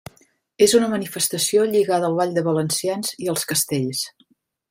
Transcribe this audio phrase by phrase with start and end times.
[0.67, 4.05] És una manifestació lligada al ball de valencians i als castells.